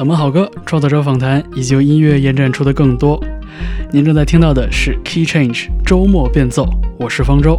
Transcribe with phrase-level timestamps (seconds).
[0.00, 3.22] 冷门好歌、创作者访谈以及由音乐延展出的更多。
[3.92, 6.66] 您正在听到的是 Key Change 周末变奏，
[6.98, 7.58] 我是方舟。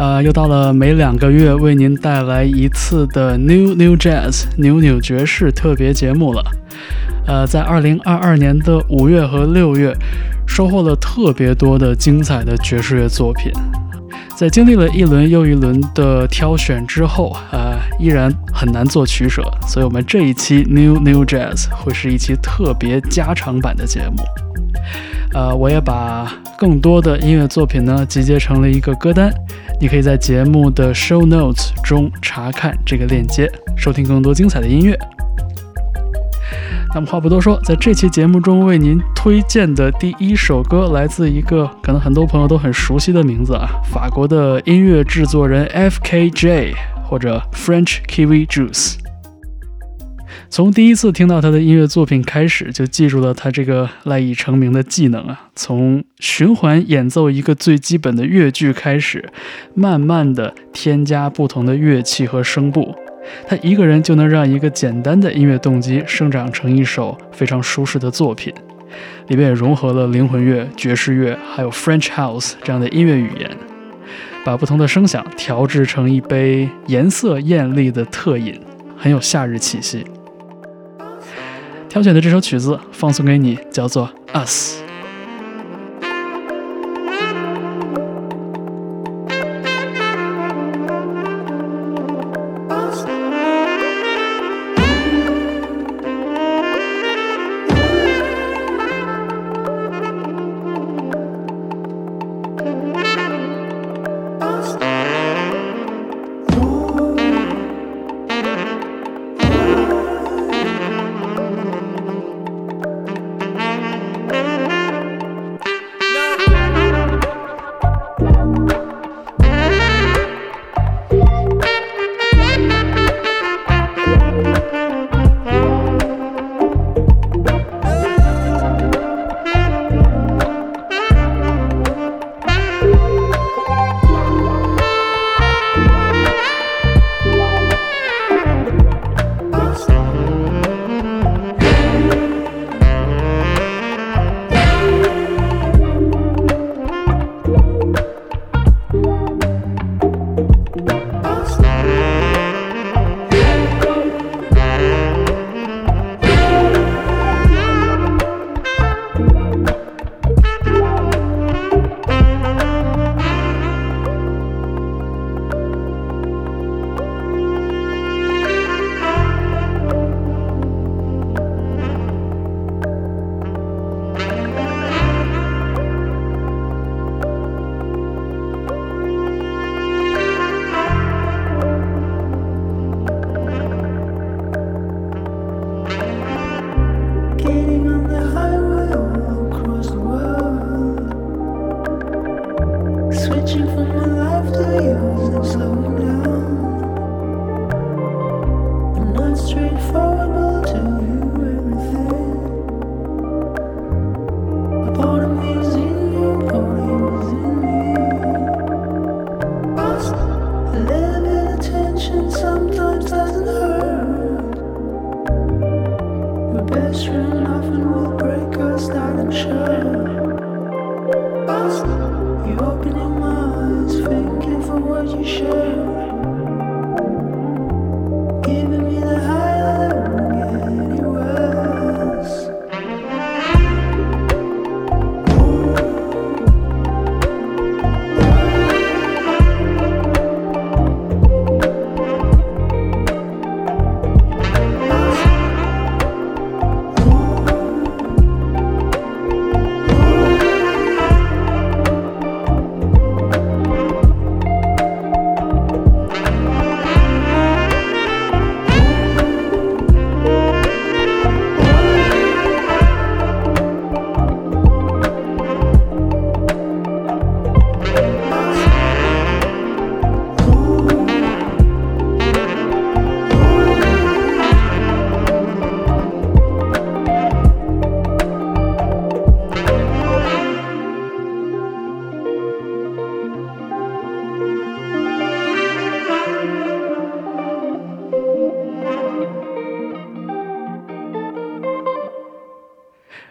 [0.00, 6.44] 呃，又到了每两个月为您带来一次的 New New Jazz 扭扭爵士特别节目了。
[7.28, 9.94] 呃，在二零二二年的五月和六月，
[10.44, 13.52] 收获了特别多的精彩的爵士乐作品。
[14.38, 24.22] 在经历了一轮又一轮的挑选之后，呃，依然很难做取舍，所以我们这一期 New New Jazz 会是一期特别加长版的节目。
[25.34, 29.28] 呃，我也把更多的音乐作品呢集结成了一个歌单，
[29.80, 34.96] 你可以在节目的 Show Notes 中查看这个链接，收听更多精彩的音乐。
[36.94, 46.74] 那么话不多说，在这期节目中为您推荐的第一首歌，来自一个可能很多朋友都很熟悉的名字啊，法国的音乐制作人 F.K.J
[47.04, 48.96] 或者 French Kiwi Juice。
[50.50, 59.28] 从第一次听到他的音乐作品开始，就记住了他这个赖以成名的技能啊，从循环演奏一个最基本的乐句开始，
[59.74, 62.94] 慢慢的添加不同的乐器和声部。
[63.46, 68.52] 他一个人就能让一个简单的音乐动机生长成一首非常舒适的作品，
[69.28, 73.50] 里面也融合了灵魂乐、爵士乐，还有 French House 这样的音乐语言，
[74.44, 78.60] 把不同的声响调制成一杯颜色艳丽的特饮，
[78.96, 80.04] 很有夏日气息。
[81.88, 84.10] 挑选的这首曲子放送给你，叫做
[84.46, 84.82] 《Us》。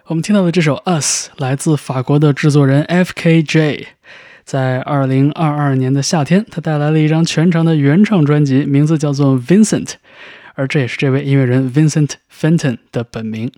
[0.09, 3.87] 我们听到的这首《Us》来自法国的制作人 F.K.J，
[4.45, 9.85] 在二零二二年的夏天，他带来了一张全长的原创专辑，名字叫做《Vincent》，
[10.55, 13.51] 而这也是这位音乐人 Vincent Fenton 的本名。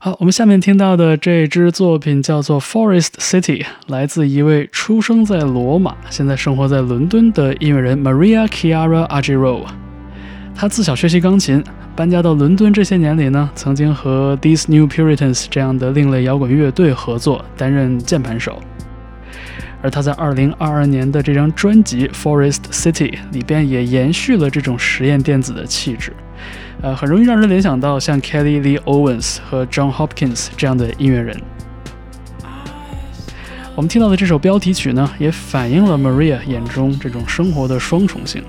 [0.00, 9.81] 好，我们下面听到的这支作品叫做《Forest City》，来自一位出生在罗马、现在生活在伦敦的音乐人 Maria Chiara Agiro。
[10.54, 11.62] 他自小学习钢琴。
[11.94, 18.62] 搬家到伦敦这些年里呢，曾经和 These New Puritans 这样的另类摇滚乐队合作，担任键盘手。
[19.82, 26.14] 而他在2022年的这张专辑《Forest City》里边也延续了这种实验电子的气质，
[26.80, 31.38] 呃，很容易让人联想到像 Kelly Lee Owens 和 John Hopkins 这样的音乐人。
[33.74, 38.42] 我们听到的这首标题曲呢，也反映了 Maria 眼中这种生活的双重性。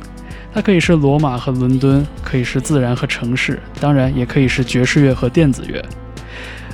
[0.54, 5.84] 它可以是罗马和伦敦，可以是自然和城市，当然也可以是爵士乐和电子乐。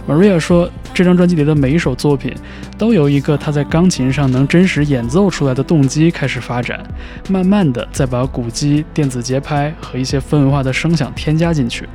[0.07, 2.33] Maria 说，这张专辑里的每一首作品
[2.77, 6.83] 都由一个他在钢琴上能真实演奏出来的动机开始发展，
[7.29, 11.87] 慢慢的再把鼓机、电子节拍和一些氛围化的声响添加进去。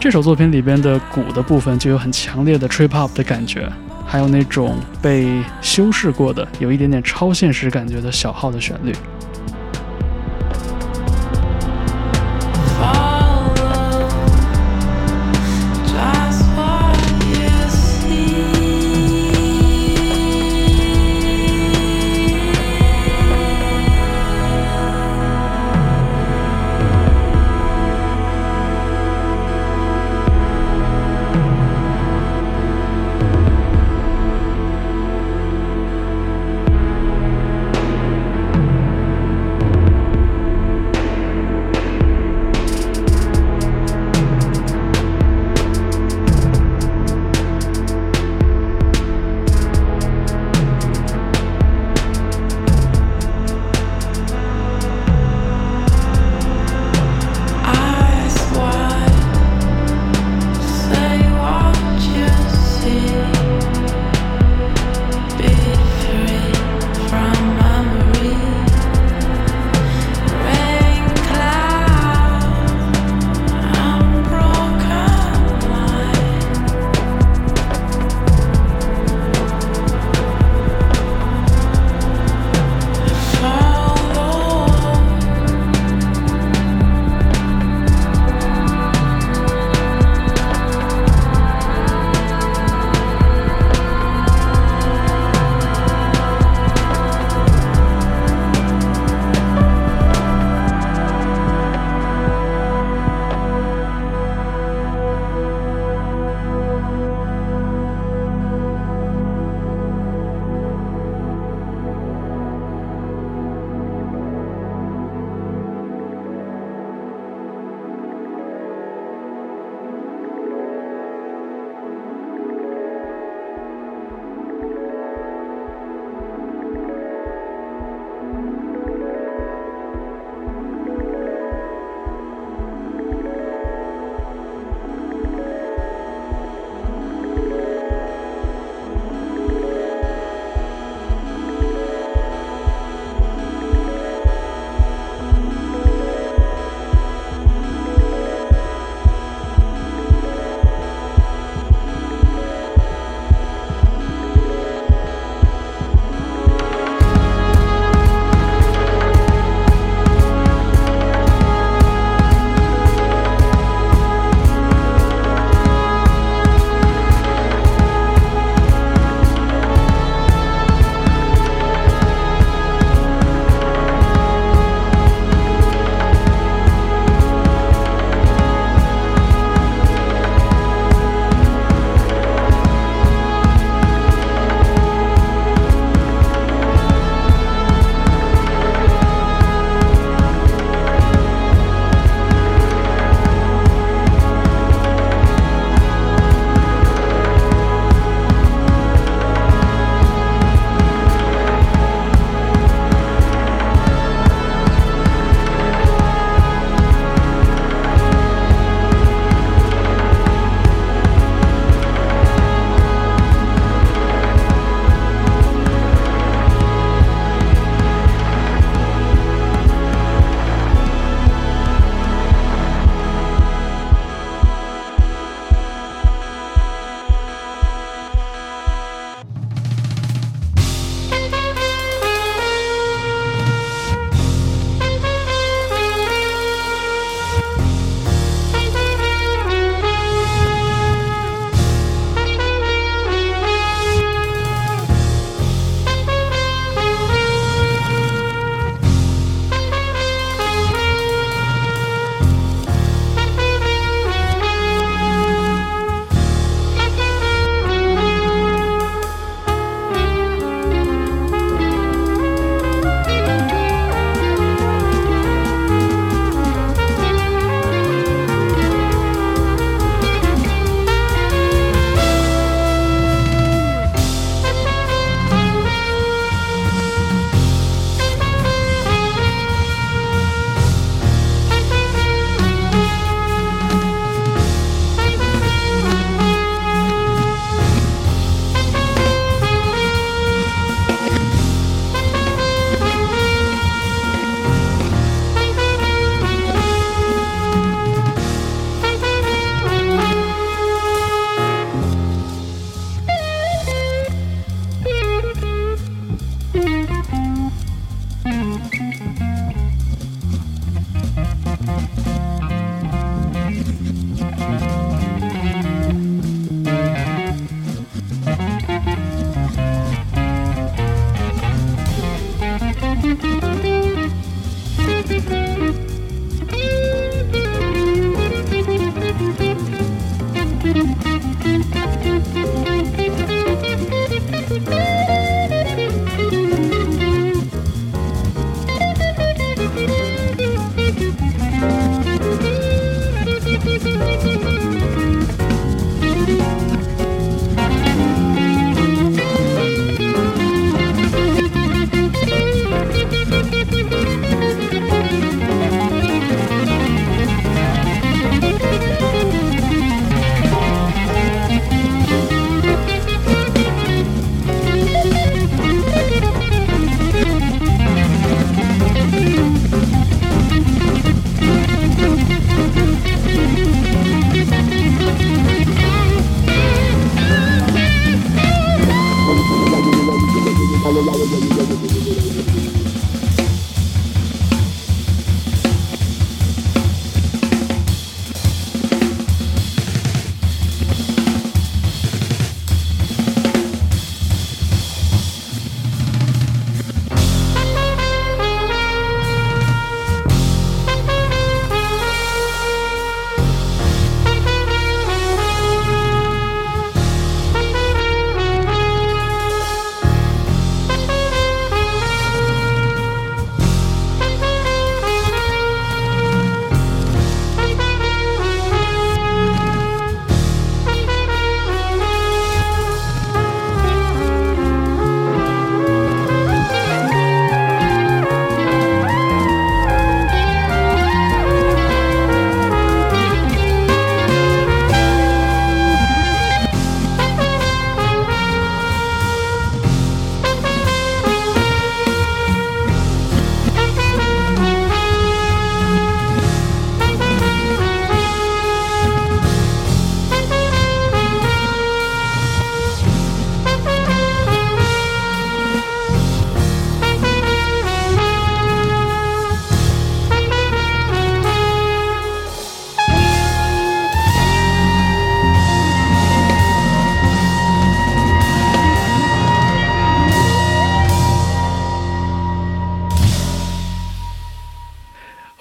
[0.00, 3.70] 这首作品里边的鼓的部分就有很强烈的 trip hop 的感觉，
[4.06, 8.92] 还有那种被修饰过的、有一点点超现实感觉的小号的旋律。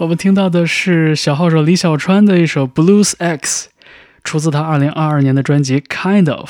[0.10, 3.70] 我们听到的是小号手李小川的一首《Blues X》，
[4.24, 6.50] 出自他2022年的专辑《Kind of》。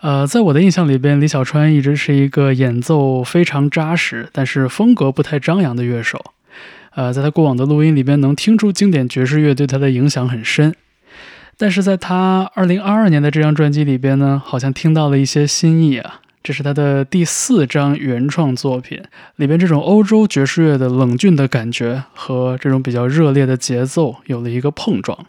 [0.00, 6.32] 呃，在我的印象里边，李小川一直是一个演奏非常扎实，但是风格不太张扬的乐手。
[6.94, 10.74] 呃，在他过往的录音里边，能听出经典爵士乐对他的影响很深。
[11.58, 16.22] 但是在他2022年的这张专辑里边呢，好像听到了一些新意啊。
[16.46, 19.02] 这是他的第四张原创作品，
[19.34, 25.26] 里边这种欧洲爵士乐的冷峻的感觉和这种比较热烈的节奏有了一个碰撞。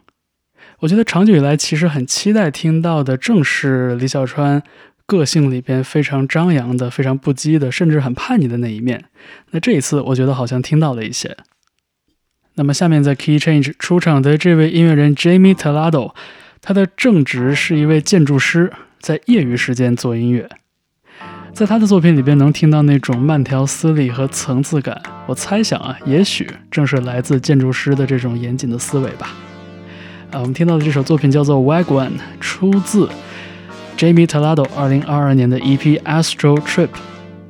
[0.81, 4.61] 我觉得长久以来其实很期待听到的正是李小川
[5.07, 9.05] 个性里边非常张扬的、非常不羁的，甚至很叛逆的那一面。
[9.49, 11.35] 那这一次我觉得好像听到了一些。
[12.53, 16.13] 那么下面在 Key Change 出场的这位音乐人 Jamie Talado，
[16.61, 20.47] 他的正职是一位建筑师，在业余时间做音乐。
[21.57, 25.01] 在他的作品里边，能听到那种慢条斯理和层次感。
[25.25, 29.33] 我猜想啊，也许正是来自建筑师的这种严谨的思维吧。
[30.29, 32.09] 啊，我们听到的这首作品叫做《Wagon》，
[32.39, 33.09] 出自
[33.97, 36.89] Jamie Talado 2022年的 EP《Astro Trip》。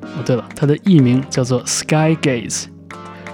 [0.02, 2.64] 哦，对了，它的艺名叫做《Sky Gaze》。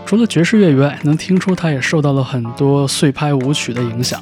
[0.07, 4.19] 除了爵士乐以外，能听出他也受到了很多碎拍舞曲的影响。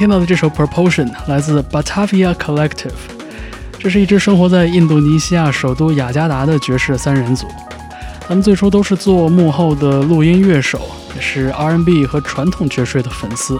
[0.00, 2.88] 听到的这首《Proportion》来自 Batavia Collective，
[3.78, 7.46] 这是一支生活在印度尼西亚首都雅加达的爵士三人组。
[8.26, 10.80] 他们最初都是做幕后的录音乐手，
[11.14, 13.58] 也是 R&B 和传统爵士的粉丝。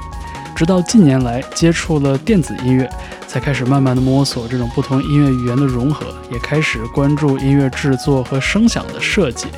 [0.56, 2.88] 直到近年来接触了电子音乐，
[3.28, 9.48] 才开始慢慢的摸索这种不同音乐语言的融合，也开始关注音乐制作和声响的设计。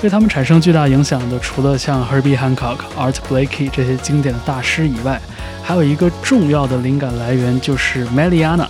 [0.00, 5.20] 对他们产生巨大影响的，除了像 Herbie Hancock、Art Blakey 这些经典的大师以外，
[5.68, 8.66] 还有一个重要的灵感来源就是 Meliana，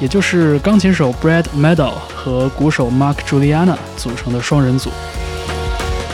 [0.00, 4.88] 也就是钢琴手 Brad Meadow 和鼓手 Mark Juliana 组成的双人组。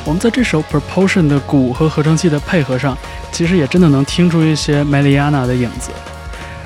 [0.05, 2.99] 我们在这首 Proportion 的鼓和合成器的配合上，
[3.31, 5.93] 其实也真的能听出一些 Meliana 的影子。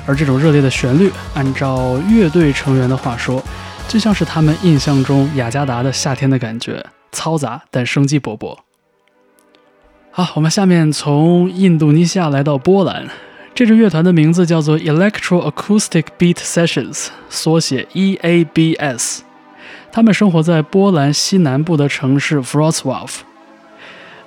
[0.07, 3.39] 而这种热烈的旋律，按照乐队成员的话说，
[3.87, 6.83] 就像是他们印象中雅加达的夏天的感觉。
[7.11, 8.57] 嘈杂但生机勃勃。
[10.09, 13.07] 好，我们下面从印度尼西亚来到波兰，
[13.55, 19.19] 这支乐团的名字叫做 Electro Acoustic Beat Sessions，缩写 EABS。
[19.91, 23.07] 他们生活在波兰西南部的城市 Wrocław。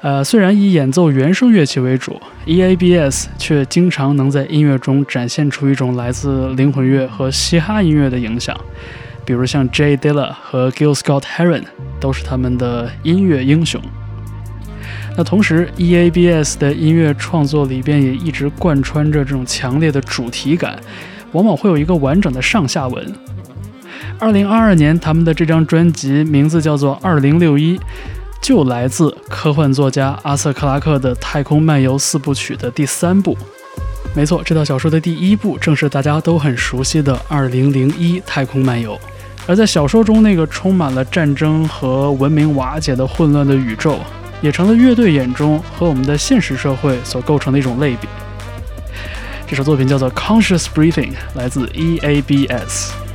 [0.00, 8.56] 呃，虽然以演奏原声乐器为主，EABS 却经常能在音乐中展现出一种来自灵魂乐和嘻哈音乐的影响。
[9.24, 11.64] 比如像 Jay Dilla 和 Gil Scott Heron
[11.98, 13.82] 都是他们的音乐英雄。
[15.16, 20.78] 那同时，EABS 的音乐创作里边也一直贯穿着这种强烈的主题感，
[21.32, 23.14] 往往会有一个完整的上下文。
[24.18, 27.78] 二零二二年，他们的这张专辑名字叫做《二零六一》，
[28.42, 33.36] 就来自科幻作家阿瑟·克拉克的《太空漫游四部曲》的第三部。
[34.14, 38.94] 没错，这套小说的第一部正是大家都很熟悉的《二零零一太空漫游》。
[39.46, 43.98] 而在小说中，那个充满了战争和文明瓦解的混乱的宇宙，
[44.40, 48.08] 也成了乐队眼中和我们的现实社会所构成的一种类比。
[49.46, 53.05] 这首作品叫做《Conscious Breathing》，来自 EABS。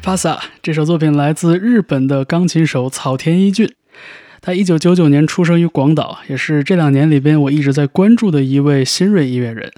[0.00, 0.38] pasa？
[0.62, 3.72] 这首作品来自日本的钢琴手草田一俊。
[4.40, 9.70] 他一九九九年出生于广岛，也是这两年里边我一直在关注的一位新锐音乐人。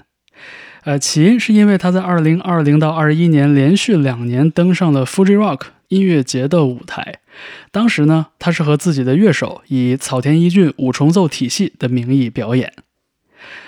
[0.85, 7.19] 呃，起因是因为他在二零二零到二一年连续两年登上了 Fuji Rock 音乐节的舞台。
[7.71, 12.73] 当时呢，他是和自己的乐手以草田一俊五重奏体系的名义表演。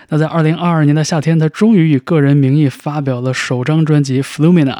[0.10, 4.74] 那在二零二二年的夏天，他终于以个人名义发表了首张专辑《Flumina》，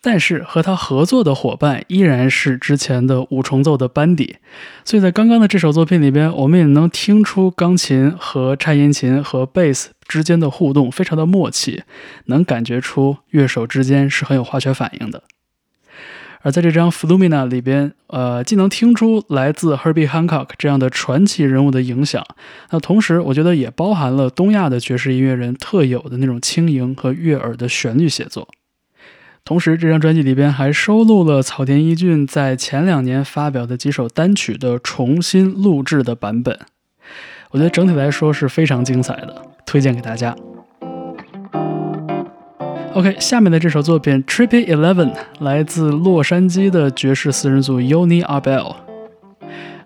[0.00, 4.36] 但是和他合作的伙伴依然是之前的五重奏的班底，
[4.84, 11.82] 所以在刚刚的这首作品里边，我们也能听出钢琴和颤音琴和贝斯之间的互动非常的默契，
[12.26, 15.22] 能感觉出乐手之间是很有化学反应的。
[16.42, 22.24] 而在这张《Flumina》里边，呃，既能听出来自 Herbie Hancock 这样的传奇人物的影响，
[22.70, 28.46] 那同时我觉得也包含了东亚的爵士音乐人特有的那种轻盈和悦耳的旋律写作。
[29.46, 36.58] 同时，这张专辑里边还收录了草田一俊在前两年发表的几首单曲的重新录制的版本。
[37.52, 40.36] 我觉得整体来说是非常精彩的，推荐给大家。
[42.94, 48.74] OK，下面的这首作品《Trippy Eleven》来自洛杉矶的爵士四人组 Uni Abel。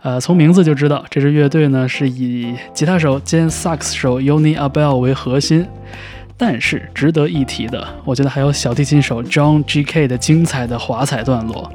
[0.01, 5.67] 呃，从名字就知道这支乐队呢是以吉他手兼萨克斯手 Uni Abel 为核心。
[6.43, 10.09] 但是值得一提的，我觉得还有小提琴手 John G.K.
[10.09, 11.71] 的精彩的华彩段落。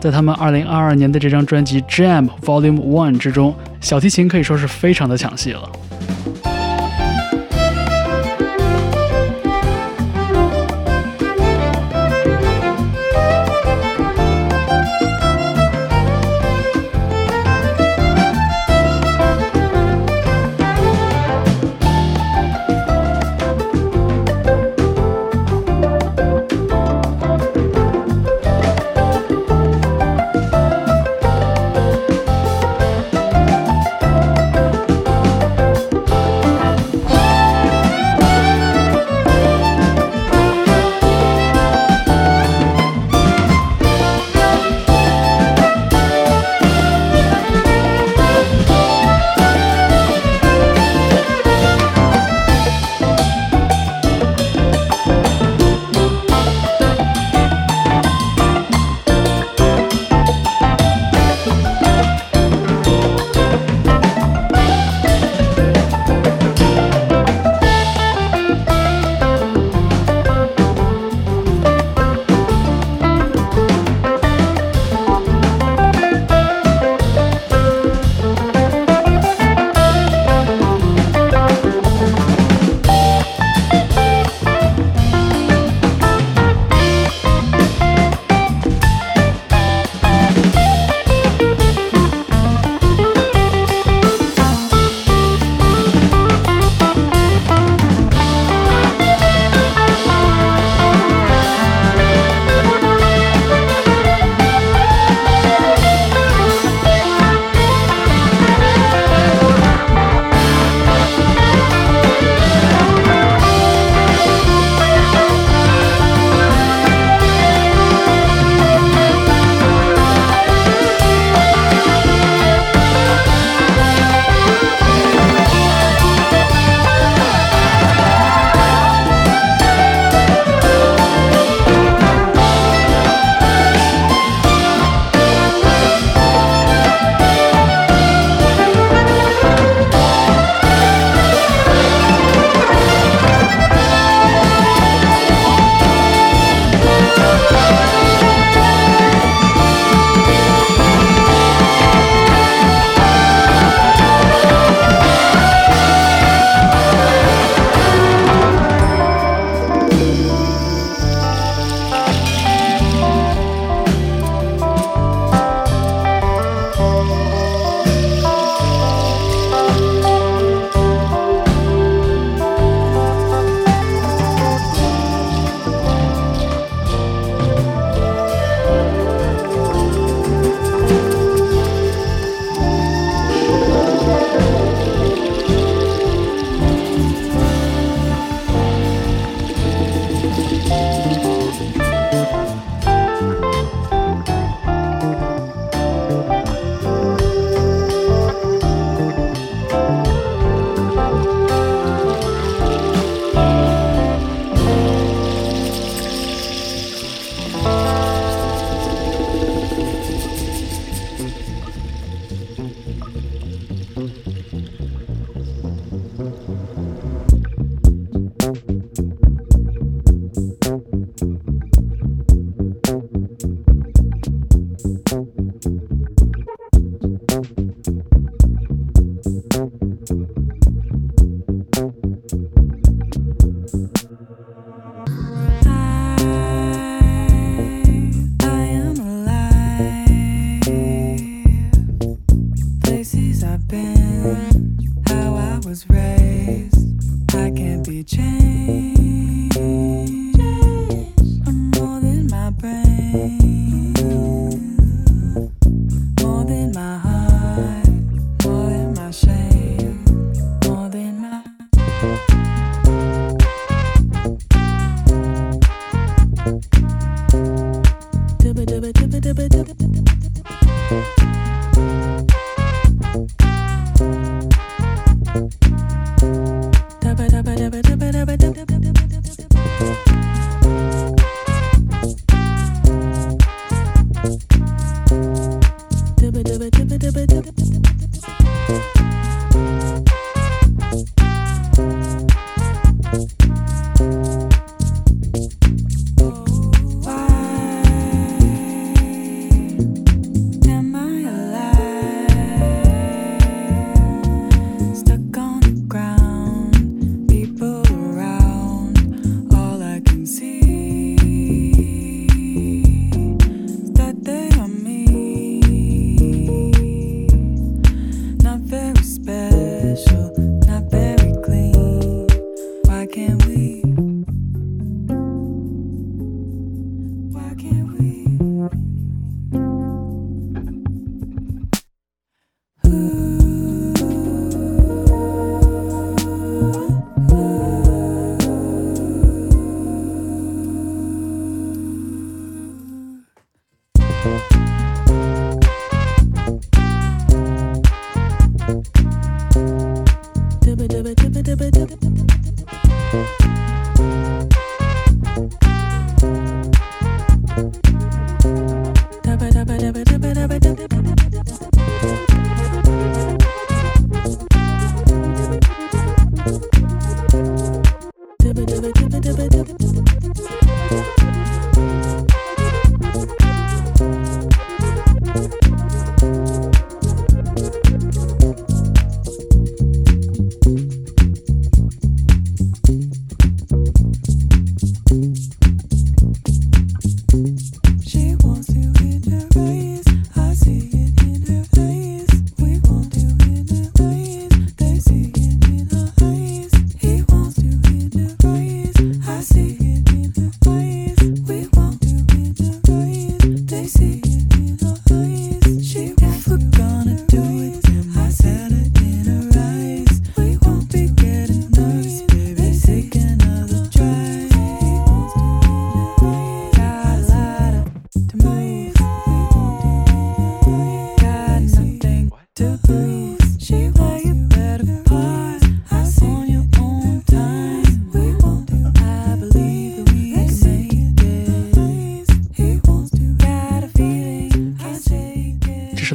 [0.00, 5.68] 在他们2022年的这张专辑《Jam Volume One》之中，小提琴可以说是非常的抢戏了。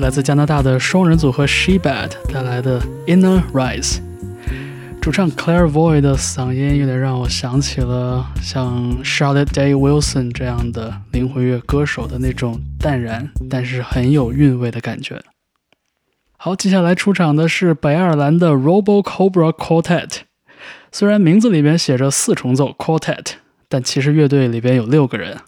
[0.06, 3.98] 来自加拿大的双人组合 Shebad 带来的 Inner Rise，
[5.02, 15.24] 主唱 Claire Voy 的嗓音有点让我想起了像 Charlotte Day Wilson 这样的灵魂乐歌手的那种淡然但是很有韵味的感觉。
[16.38, 20.20] 好，接下来出场的是北爱尔兰的 Robo Cobra Quartet，
[20.92, 23.30] 虽然名字里边写着四重奏 Quartet，
[23.68, 25.40] 但其实乐队里边有六个人。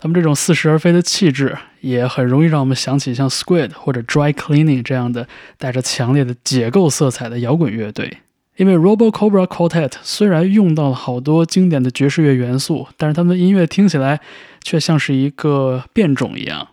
[0.00, 5.28] 他们这种似是而非的气质，也很容易让我们想起像 Squid 或者 Dry Cleaning 这样的
[5.58, 8.18] 带着强烈的解构色彩的摇滚乐队。
[8.56, 14.20] 因为 Robo Cobra Quartet 虽然用到了好多经典的爵士乐元素，但是他们的音乐听起来
[14.62, 16.68] 却像是一个变种一样。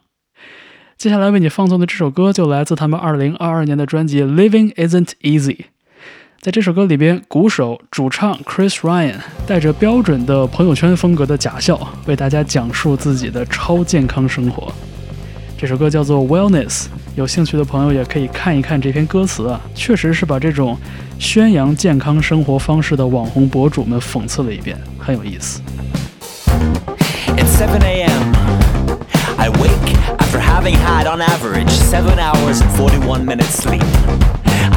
[0.97, 5.55] 接下来为你放送的这首歌就来自他们2022年的专辑《Living Isn't Easy》。
[6.47, 14.71] 在这首歌里边，鼓手、主唱 Chris Ryan 带着标准的朋友圈风格的假笑，为大家讲述自己的超健康生活。
[15.57, 16.85] 这首歌叫做 Wellness，
[17.17, 20.77] 有兴趣的朋友也可以看一看这篇歌词啊，确实是把这种
[21.19, 25.59] 宣扬健康生活方式的网红博主们讽刺了一遍，很有意思。
[27.35, 28.33] It's 7 a.m.
[29.35, 33.83] I wake after having had on average 7 hours and 41 minutes sleep.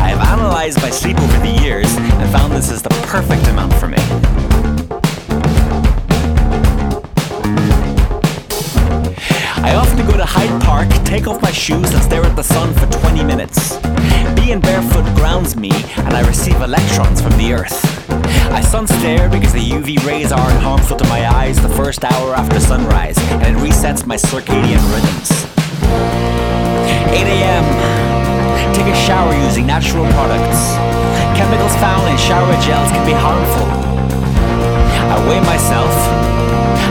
[0.00, 3.74] I have analyzed my sleep over the years and found this is the perfect amount
[3.74, 3.98] for me.
[9.62, 12.72] I often go to Hyde Park, take off my shoes, and stare at the sun
[12.74, 13.76] for 20 minutes.
[14.34, 18.10] Being barefoot grounds me, and I receive electrons from the earth.
[18.50, 22.34] I sun stare because the UV rays aren't harmful to my eyes the first hour
[22.34, 25.30] after sunrise, and it resets my circadian rhythms.
[27.12, 28.09] 8 a.m.
[28.74, 30.76] Take a shower using natural products.
[31.36, 33.68] Chemicals found in shower gels can be harmful.
[35.12, 35.94] I weigh myself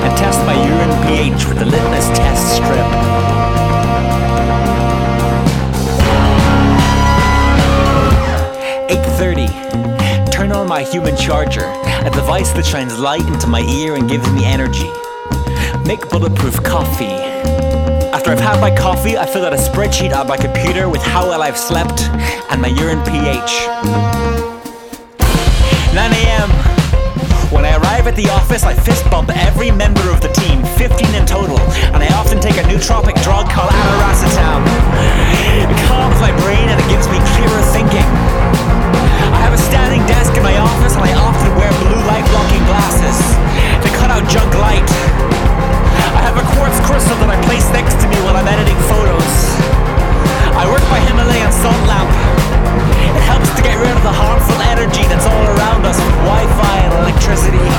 [0.03, 3.19] and test my urine pH with the litmus test strip.
[10.39, 11.65] Turn on my human charger,
[12.05, 14.89] a device that shines light into my ear and gives me energy.
[15.85, 17.28] Make bulletproof coffee
[18.29, 21.29] after I've had my coffee, I fill out a spreadsheet on my computer with how
[21.29, 22.01] well I've slept
[22.51, 23.51] and my urine pH.
[25.93, 26.49] 9 a.m.
[27.49, 31.15] When I arrive at the office, I fist bump every member of the team, 15
[31.15, 31.59] in total,
[31.89, 34.61] and I often take a nootropic drug called abiracetam.
[35.57, 38.05] It calms my brain and it gives me clearer thinking.
[39.33, 42.63] I have a standing desk in my office and I often wear blue light blocking
[42.69, 43.17] glasses
[43.81, 45.28] to cut out junk light.
[46.89, 49.33] Crystal that I place next to me while I'm editing photos.
[50.57, 52.09] I work by Himalayan salt lamp.
[53.13, 56.75] It helps to get rid of the harmful energy that's all around us with Wi-Fi
[56.89, 57.78] and electricity.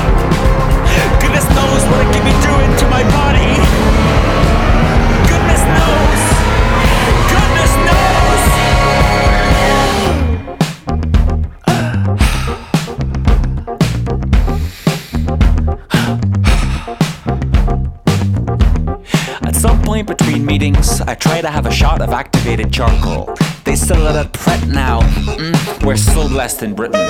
[21.20, 23.34] Try to have a shot of activated charcoal.
[23.64, 25.00] They sell it at Pret now.
[25.02, 27.06] Mm, we're so blessed in Britain.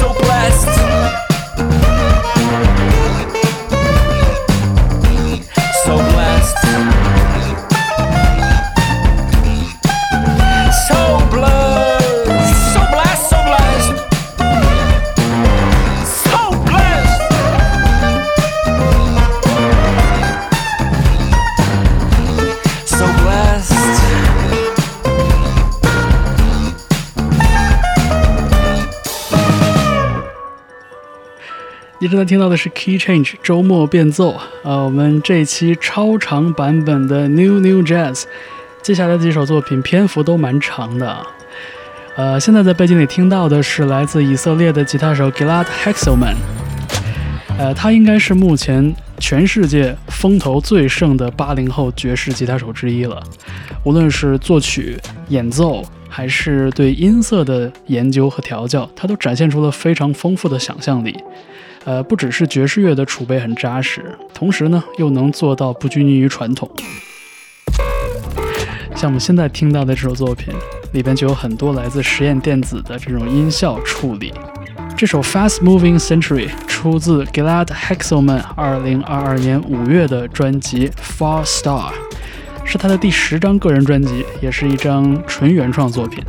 [0.00, 0.97] So blessed.
[32.08, 34.32] 正在听到的是 Key Change 周末变奏
[34.62, 38.24] 啊，我们这一期超长版本的 New New Jazz，
[38.82, 41.26] 接下来的几首作品篇幅都蛮长的。
[42.16, 46.34] 呃，现在在背景里听到的是来自以色列的吉他手 Gilad Hexelman，
[47.58, 53.22] 呃，他应该是目前全世界风头最盛的八零后爵士吉他手之一了。
[53.84, 54.98] 无论是作曲、
[55.28, 61.16] 演奏，还是对音色的研究和调教，他都展现出了非常丰富的想象力。
[61.84, 66.70] 呃，不只是爵士乐的储备很扎实，同时呢，又能做到不拘泥于传统。
[68.94, 70.52] 像我们现在听到的这首作品，
[70.92, 74.34] 里边就有很多来自实验电子的这种音效处理。
[74.96, 81.92] 这首《Fast Moving Century》出自 Glad Hexelman 2022年5月的专辑《Far Star》，
[82.64, 86.24] 是他的第十张个人专辑，也是一张纯原创作品。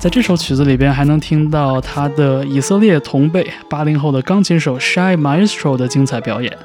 [0.00, 6.56] 在这首曲子里边，还能听到他的以色列同辈八零后的钢琴手 Shy Maestro 的精彩表演，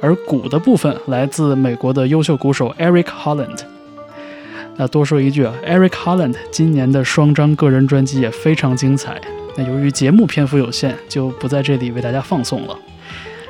[0.00, 3.58] 而鼓的部分来自美国的优秀鼓手 Eric Holland。
[4.76, 9.20] 那多说一句啊，Eric Holland 今年的双张个人专辑也非常精彩。
[9.54, 12.74] 那由于节目篇幅有限，就不在这里为大家放送了。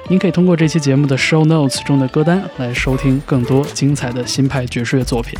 [0.08, 5.38] 您可以通过这期节目的 Show Notes 中的歌单来收听更多精彩的新派爵士乐作品。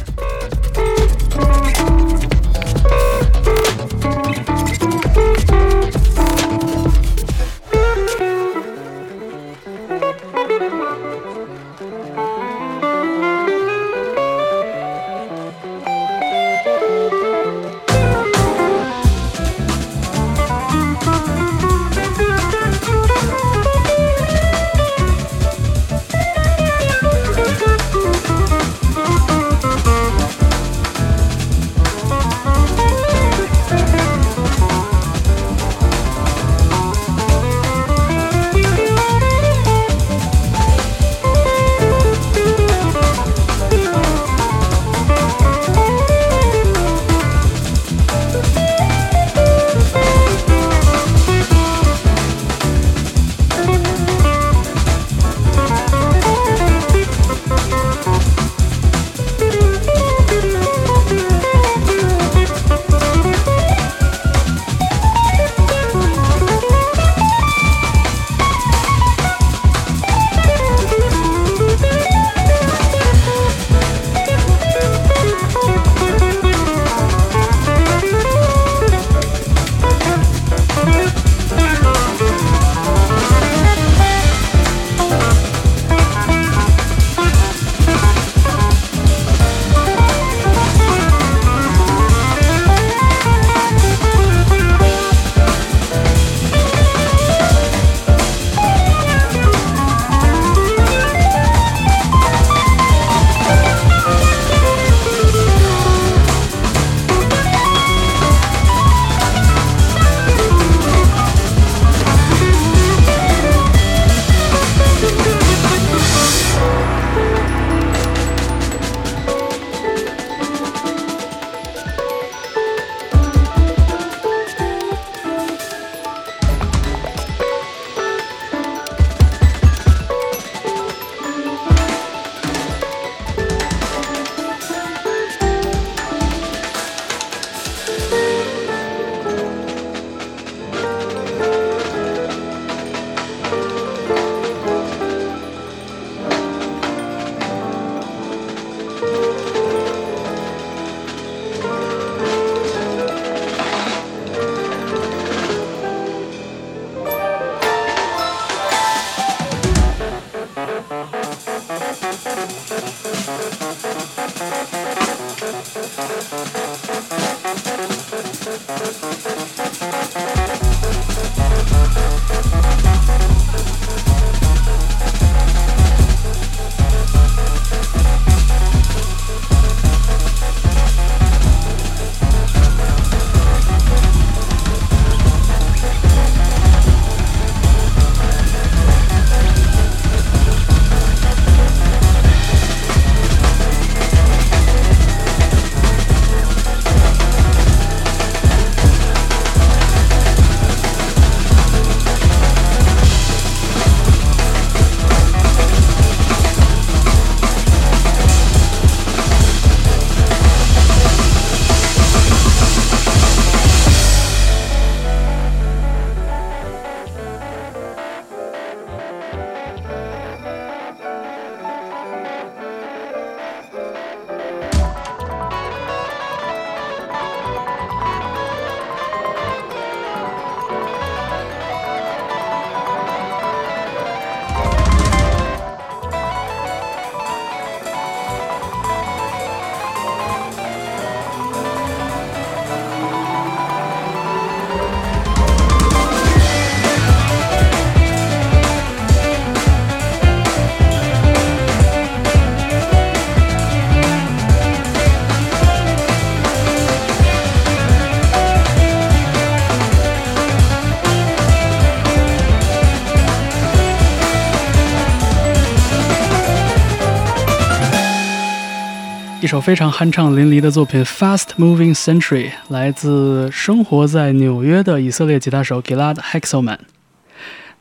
[269.46, 276.80] 一首非常酣畅淋漓的作品《Fast Moving Century》，来自生活在纽约的以色列吉他手 Gilad Hexelman。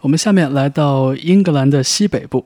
[0.01, 2.45] 我们下面来到英格兰的西北部，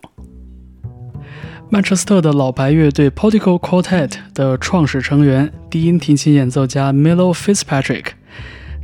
[1.70, 8.06] 曼彻斯特的老牌乐队 Portico Quartet 的创始成员、低音提琴演奏家 Milo Fitzpatrick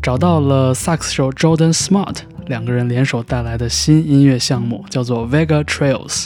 [0.02, 2.18] 找到了萨克斯手 Jordan Smart，
[2.48, 6.26] 两个人联手带来的新音乐项目叫做 Vega Trails。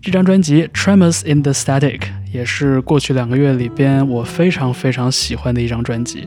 [0.00, 1.98] 这张专辑《Tremors in the Static》
[2.32, 6.24] 也是过去两个月里边我非常非常喜欢的一张专辑。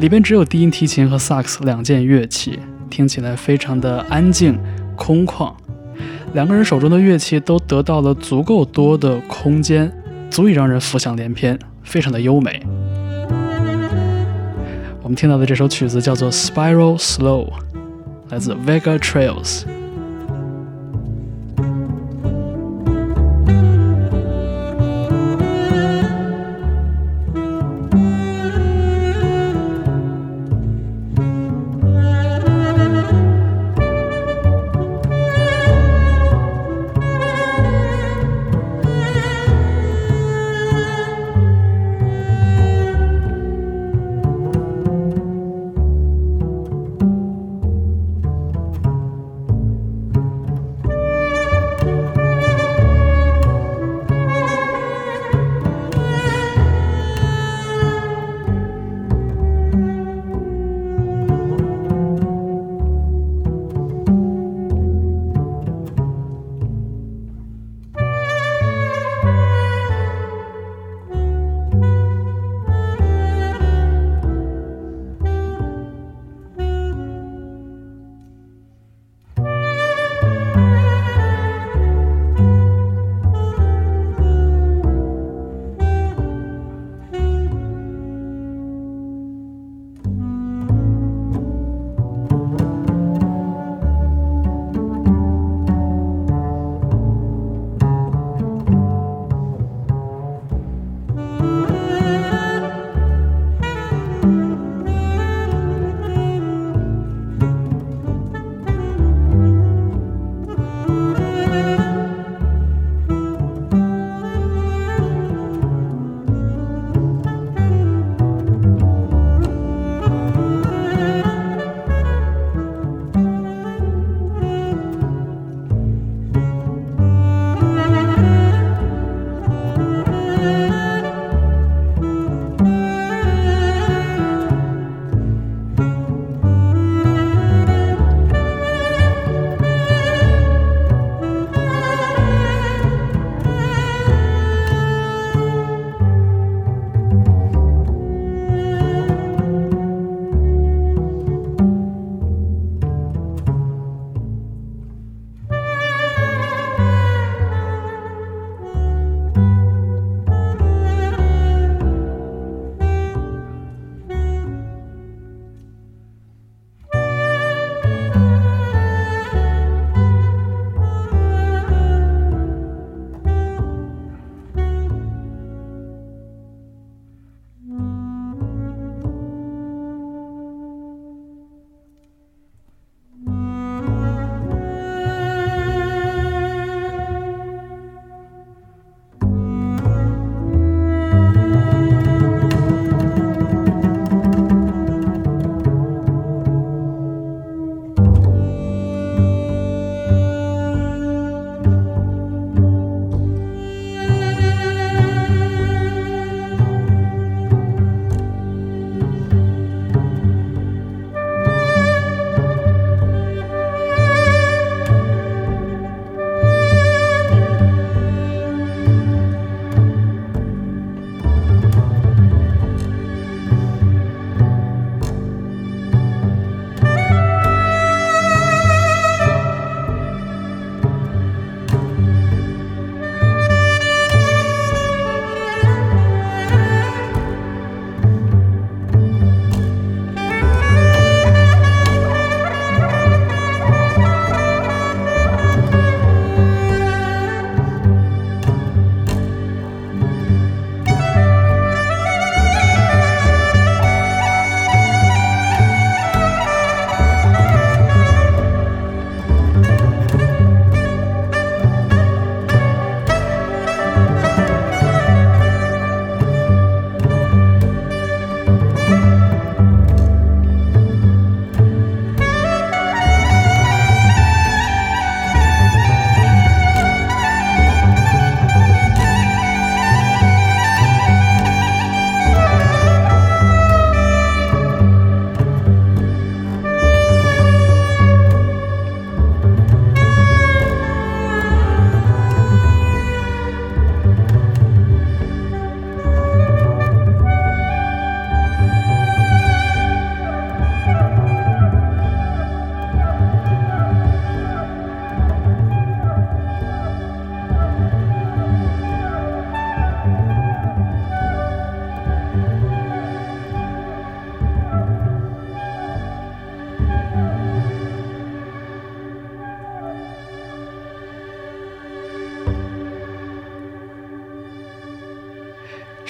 [0.00, 2.58] 里边只有低音提琴和萨克斯两件乐器，
[2.90, 4.58] 听起来非常的安静
[4.96, 5.52] 空旷。
[6.34, 9.90] 两个人手中的乐器都得到了足够多的空间，
[10.28, 12.60] 足以让人浮想联翩，非常的优美。
[15.02, 17.46] 我们听到的这首曲子叫做《Spiral Slow》，
[18.28, 19.62] 来自 Vega Trails。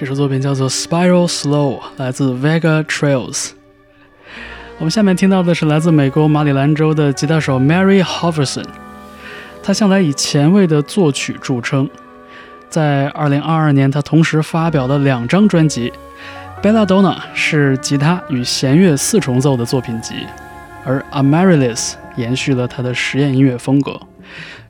[0.07, 3.51] 首作品叫做《Spiral Slow》，来自 Vega Trails。
[4.79, 8.65] 我们下面听到的是来自美国马里兰州的吉他手 Mary Hoverson，
[9.65, 11.91] 他向来以前卫的作曲著称。
[12.69, 15.93] 在2022年，他同时发表了两张专辑，
[16.63, 20.15] 《Belladonna》是吉他与弦乐四重奏的作品集，
[20.85, 21.75] 而《Amaryllis》
[22.17, 24.01] 延续了他的实验音乐风格。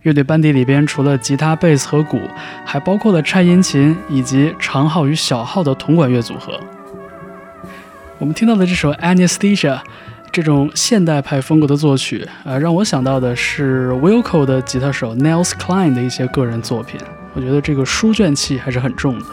[0.07, 2.21] 乐队班底里边除了吉他、贝斯和鼓，
[2.65, 6.61] 还包括了颤音琴以及长号与小号的铜管乐组合。
[8.17, 9.75] 我们听到的这首《Anesthesia》，
[10.31, 17.01] 这种现代派风格的作曲，呃，让我想到的是 Wilco 的吉他手 Nels Cline 的一些个人作品。
[17.35, 19.25] 我觉得这个书卷气还是很重的。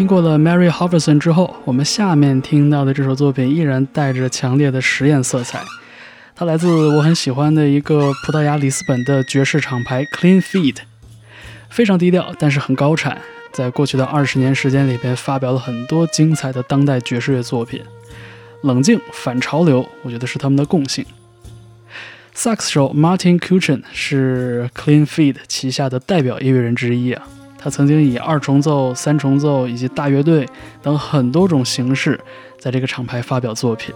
[0.00, 5.62] 听过了 Mary h a v e r s o n 之后，我们下面听到的这首作品依然带着强烈的实验色彩。
[6.34, 10.76] 它来自我很喜欢的一个葡萄牙里斯本的爵士厂牌 Clean Feed，
[11.68, 13.20] 非常低调，但是很高产。
[13.52, 17.82] 在过去的二十年时间里边，发表了很多精彩的当代爵士乐作品。
[18.62, 21.04] 冷静反潮流，我觉得是他们的共性。
[22.32, 27.28] 萨克斯手 Martin Kuchen 是 Clean Feed 旗下的代表音乐人之一啊。
[27.62, 30.48] 他曾经以二重奏、三重奏以及大乐队
[30.80, 32.18] 等很多种形式，
[32.58, 33.94] 在这个厂牌发表作品。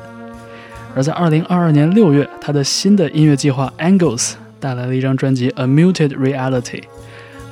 [0.95, 6.61] 而在2022年6月，他的新的音乐计划 Angles 带来了一张专辑《A Muted Reality》，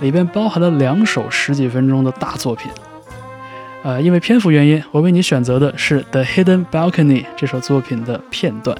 [0.00, 2.70] 里边包含了两首十几分钟的大作品。
[3.82, 8.76] 呃，因为篇幅原因，我为你选择的是《The Hidden Balcony》这首作品的片段。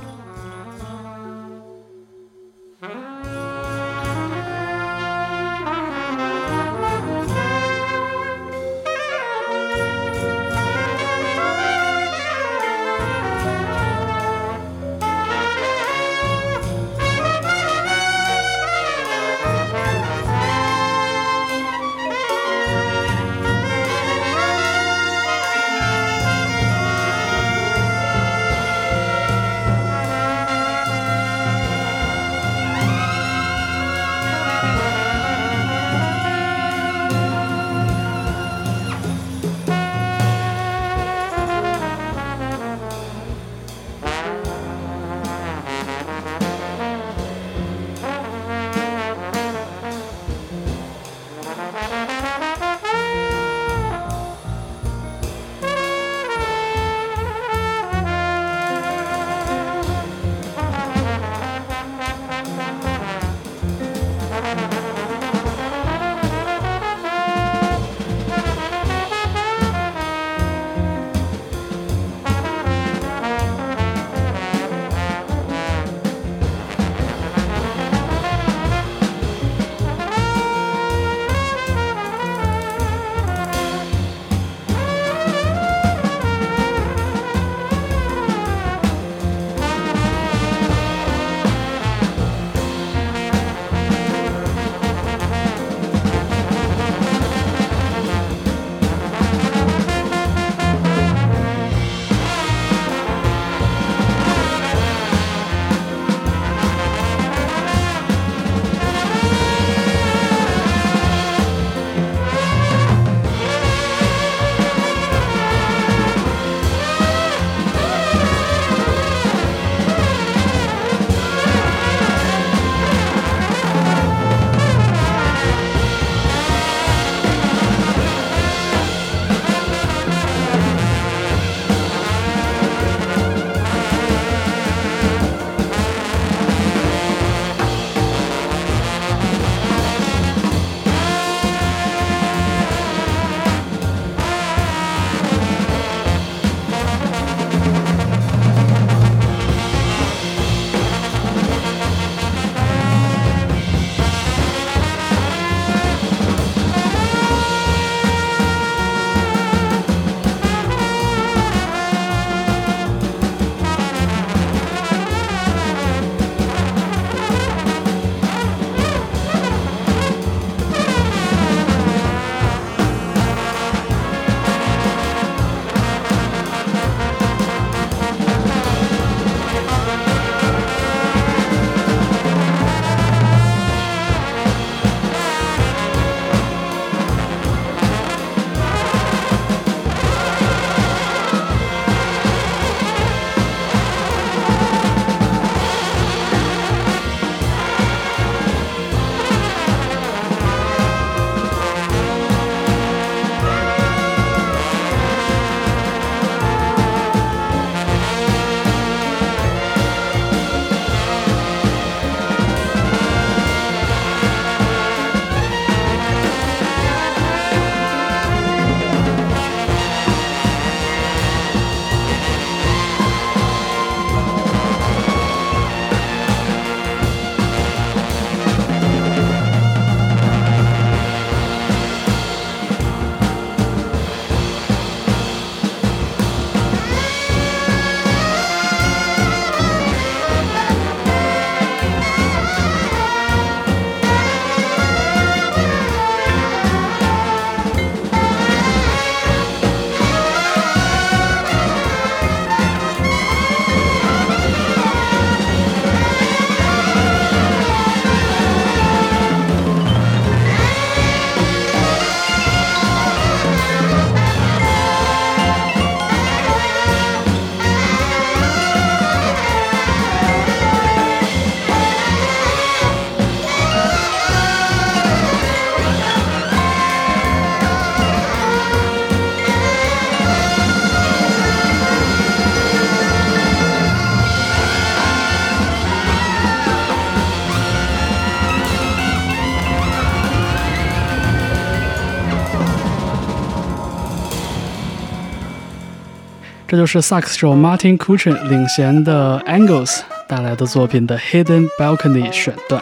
[296.73, 302.81] 这就是萨克斯手 Martin Kuchen 领衔的 Angles 带来的作品的 Hidden Balcony 选段。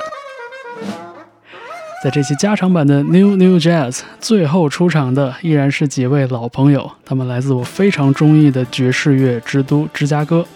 [2.00, 10.46] 在这期加长版的 New New Jazz 最后出场的依然是几位老朋友，他们来自我非常中意的爵士乐之都芝加哥。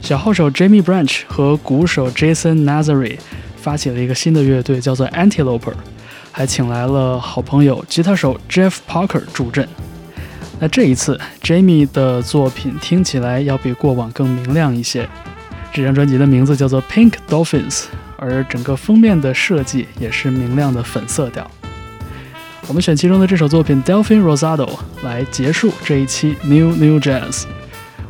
[0.00, 3.18] 小号手 Jamie Branch 和鼓手 Jason Nazary
[3.58, 5.74] 发起了一个新的乐队，叫做 Antiloper，
[6.32, 9.68] 还请来了好朋友吉他手 Jeff Parker 助阵。
[10.60, 15.08] 那这一次，Jamie 的作品听起来要比过往更明亮一些。
[15.72, 17.84] 这张专辑的名字叫做 Pink Dolphins，
[18.16, 21.48] 而整个封面的设计也是明亮的粉色调。
[22.66, 24.68] 我们选其中的这首作品 Delphin Rosado
[25.02, 27.44] 来结束这一期 New New Jazz。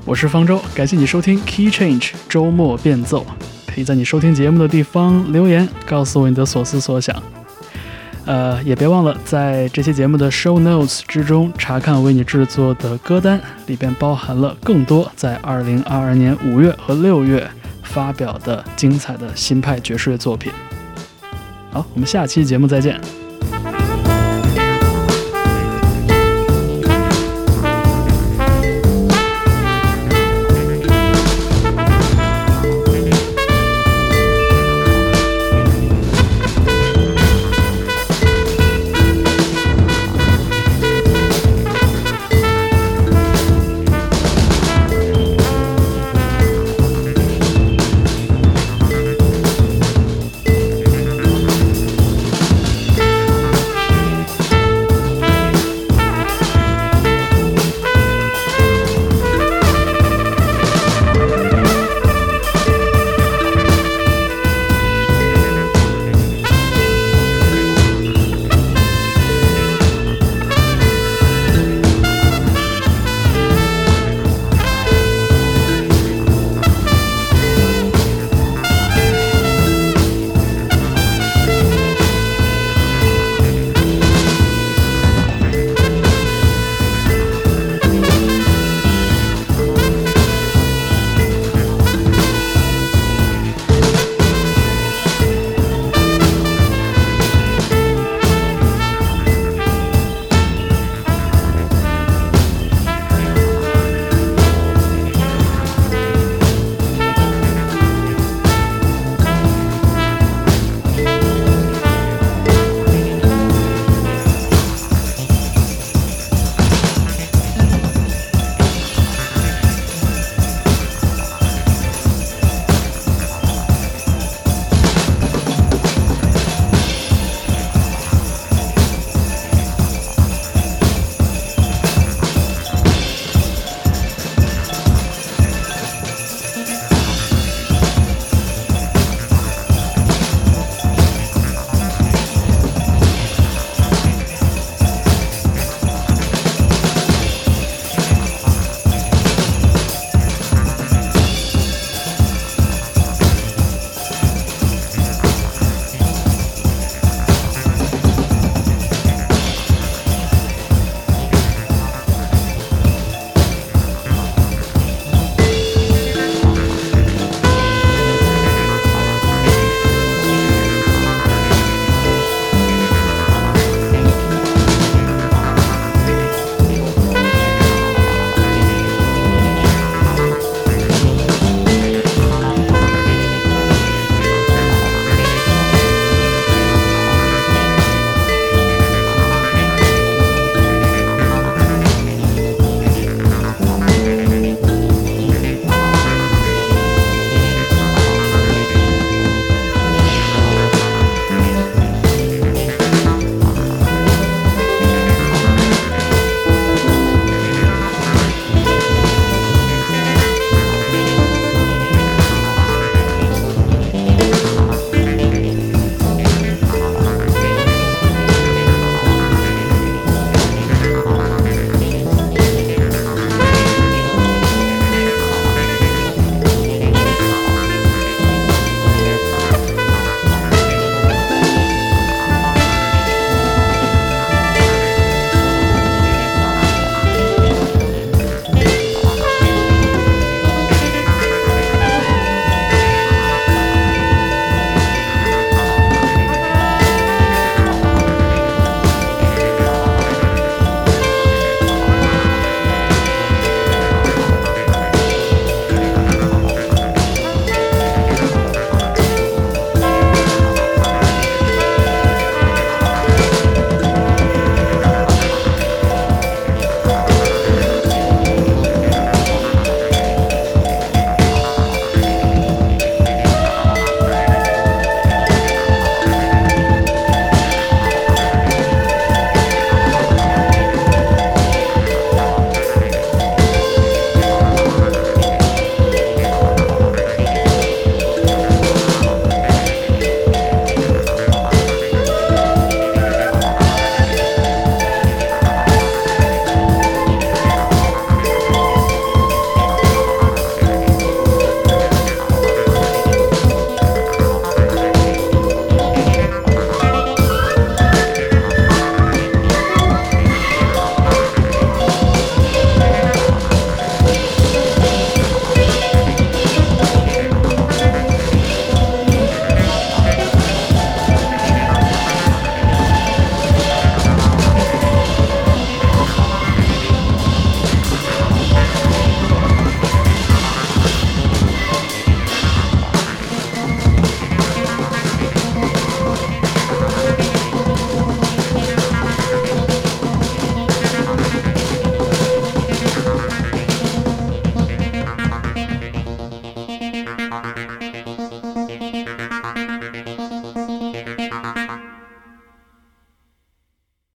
[0.07, 3.27] 我是方舟，感谢你收听 Key Change 周末变奏。
[3.67, 7.15] 可以在你收听节目的地方留言，告诉我你的所思所想。
[8.29, 17.51] 呃，也别忘了在这期节目的 show notes 之中查看为你制作的歌单，里边包含了更多在二零二二年五月和六月
[17.83, 20.53] 发表的精彩的新派爵士乐作品。
[21.73, 23.28] 好，我们下期节目再见。